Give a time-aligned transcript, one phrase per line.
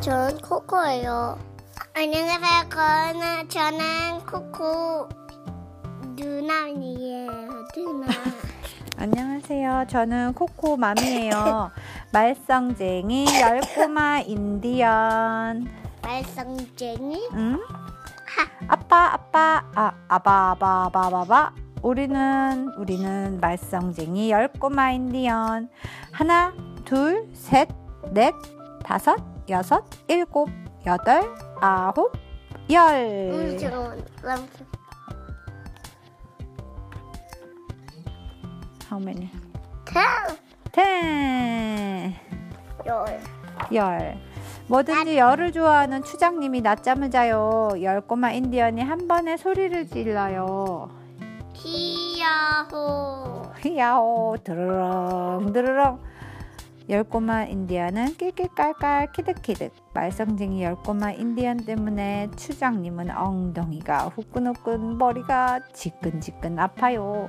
[0.00, 1.38] 저는 코코예요.
[1.94, 2.68] 안녕하세요.
[2.70, 5.08] 저는, 저는 코코
[6.16, 7.30] 누나이에요.
[7.74, 8.06] 누나.
[8.98, 9.86] 안녕하세요.
[9.88, 11.70] 저는 코코 맘이에요.
[12.12, 15.68] 말썽쟁이 열꼬마 인디언.
[16.02, 17.28] 말썽쟁이?
[17.34, 17.58] 응?
[18.68, 21.52] 아빠 아빠 아 아바바바바바
[21.82, 25.68] 우리는 우리는 말썽쟁이 열꼬마 인디언
[26.12, 26.52] 하나
[26.84, 27.68] 둘 셋
[28.12, 28.34] 넷
[28.84, 29.16] 다섯
[29.48, 30.48] 여섯 일곱
[30.86, 31.22] 여덟
[31.60, 32.12] 아홉
[32.70, 34.46] 열 지금 람-
[38.90, 39.30] How many?
[39.84, 40.04] ten.
[40.72, 42.14] ten
[42.86, 43.20] 열.
[43.74, 44.16] 열.
[44.68, 47.70] 뭐든지 열을 좋아하는 추장님이 낮잠을 자요.
[47.82, 50.88] 열 꼬마 인디언이 한 번에 소리를 질러요.
[51.54, 53.42] 히야호.
[53.76, 56.00] 야오 드르렁 드르렁.
[56.88, 59.72] 열 꼬마 인디언은 낄낄깔깔 키득키득.
[59.92, 67.28] 말썽쟁이 열 꼬마 인디언 때문에 추장님은 엉덩이가 후끈후끈 머리가 지끈지끈 아파요.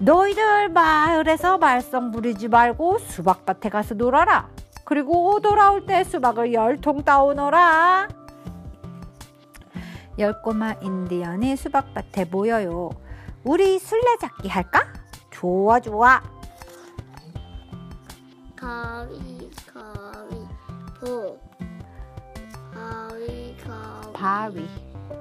[0.00, 4.48] 너희들 마을에서 말썽 부리지 말고 수박밭에 가서 놀아라.
[4.84, 8.08] 그리고 돌아올 때 수박을 열 통 따오너라.
[10.18, 12.90] 열 꼬마 인디언이 수박밭에 모여요.
[13.44, 14.84] 우리 술래잡기 할까?
[15.30, 16.20] 좋아 좋아.
[18.64, 20.48] 가위 가위
[20.98, 21.38] 보.
[22.72, 24.68] 가위 가위 바위.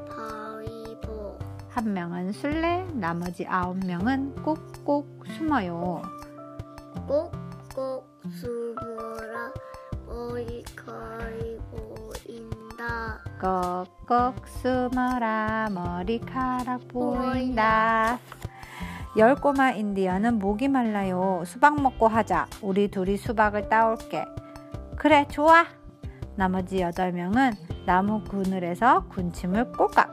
[0.07, 1.37] 바위 보.
[1.69, 6.01] 한 명은 술래, 나머지 아홉 명은 꼭꼭 숨어요.
[7.05, 9.51] 꼭꼭 숨어라
[10.07, 11.29] 머리카락
[11.69, 18.17] 보인다 꼭꼭 숨어라 머리카락 보인다.
[19.15, 21.43] 열 꼬마 인디언은 목이 말라요.
[21.45, 22.47] 수박 먹고 하자.
[22.61, 24.25] 우리 둘이 수박을 따올게.
[24.97, 25.67] 그래, 좋아.
[26.35, 27.53] 나머지 여덟 명은
[27.85, 30.11] 나무 그늘에서 군침을 꼬깍.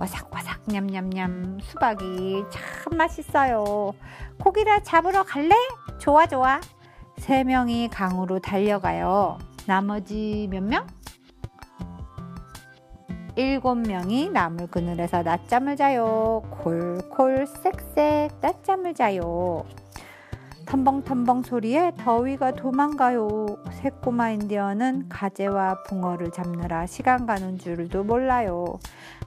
[0.00, 3.92] 와삭와삭 냠냠냠 수박이 참 맛있어요.
[4.40, 5.54] 고기를 잡으러 갈래?
[5.98, 6.60] 좋아 좋아.
[7.18, 9.38] 세 명이 강으로 달려가요.
[9.66, 10.84] 나머지 몇 명?
[13.34, 16.42] 일곱 명이 나물 그늘에서 낮잠을 자요.
[16.50, 19.64] 콜콜 쌕쌕 낮잠을 자요.
[20.66, 23.46] 텀벙텀벙 소리에 더위가 도망가요.
[23.72, 28.78] 새꼬마 인디언은 가재와 붕어를 잡느라 시간 가는 줄도 몰라요.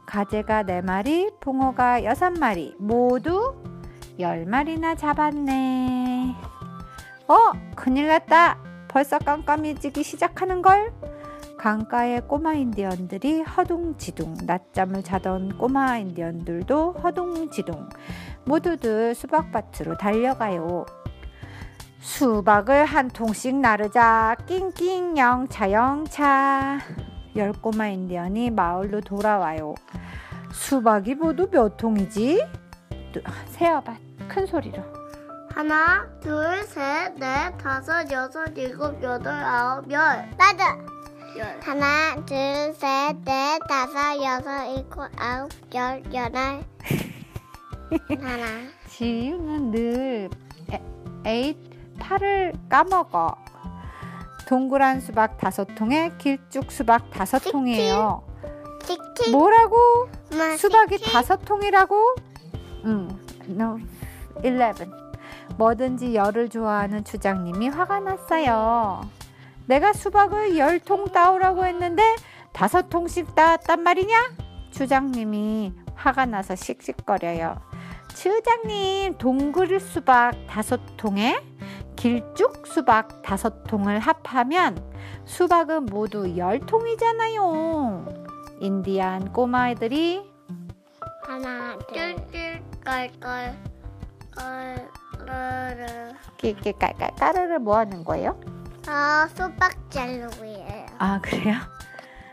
[0.05, 3.55] 가재가 네 마리, 붕어가 여섯 마리, 모두
[4.19, 6.35] 열 마리나 잡았네.
[7.27, 7.35] 어,
[7.75, 8.57] 큰일 났다.
[8.87, 10.93] 벌써 깜깜해지기 시작하는 걸.
[11.65, 17.89] 강가의 꼬마 인디언들이 허둥지둥 낮잠을 자던 꼬마 인디언들도 허둥지둥
[18.45, 20.85] 모두들 수박밭으로 달려가요.
[22.01, 26.77] 수박을 한 통씩 나르자 낑낑 영차 영차
[27.35, 29.73] 열 꼬마 인디언이 마을로 돌아와요.
[30.51, 32.45] 수박이 모두 몇 통이지?
[33.11, 33.97] 또, 세어봐
[34.27, 34.83] 큰 소리로.
[35.49, 40.77] 하나 둘 셋 넷 다섯 여섯 일곱 여덟 아홉 열 맞아
[41.37, 46.63] 열 하나 둘셋넷 다섯 여섯 일곱 아홉 열 열할
[48.21, 48.45] 하나
[48.89, 50.29] 지우는 늘
[50.71, 50.81] 에,
[51.25, 53.35] 에잇 팔을 까먹어.
[54.47, 57.51] 동그란 수박 다섯 통에 길쭉 수박 다섯 틱틱.
[57.51, 58.23] 통이에요.
[58.83, 60.07] 틱틱 뭐라고?
[60.31, 61.11] 엄마, 수박이 틱틱.
[61.11, 62.15] 다섯 통이라고?
[62.85, 63.09] 응,
[63.49, 63.79] no,
[64.43, 64.73] 11.
[65.57, 69.01] 뭐든지 열을 좋아하는 주장님이 화가 났어요.
[69.67, 72.03] 내가 수박을 열 통 따오라고 했는데
[72.53, 74.15] 다섯 통씩 따왔단 말이냐?
[74.71, 77.59] 주장님이 화가 나서 씩씩거려요.
[78.13, 81.37] 주장님, 동글 수박 다섯 통에
[81.95, 84.77] 길쭉 수박 다섯 통을 합하면
[85.25, 88.05] 수박은 모두 열 통이잖아요.
[88.61, 90.21] 인디안 꼬마애들이
[91.23, 93.57] 하나 둘 둘 깔깔
[94.35, 96.13] 깔르르
[96.43, 98.39] 이렇게 깔깔 까르르 뭐 하는 거예요?
[98.87, 100.85] 아 수박 젤로이에요.
[100.99, 101.55] 아 그래요?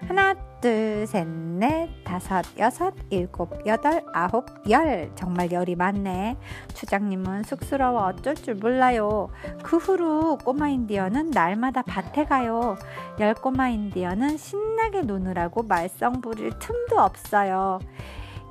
[0.06, 5.10] 하나 둘 셋 넷 다섯 여섯 일곱 여덟 아홉 열.
[5.14, 6.36] 정말 열이 많네.
[6.74, 9.28] 추장님은 쑥스러워 어쩔 줄 몰라요.
[9.62, 12.76] 그 후로 꼬마 인디언은 날마다 밭에 가요.
[13.18, 17.80] 열 꼬마 인디언은 신나게 노느라고 말썽 부릴 틈도 없어요.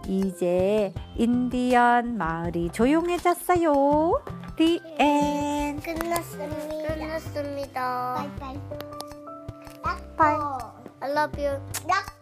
[0.08, 4.22] 이제 인디언 마을이 조용해졌어요.
[4.58, 8.26] 리엔 끝났습니다 끝났습니다.
[8.40, 8.58] Bye
[11.04, 11.60] I love you.
[11.90, 12.21] 약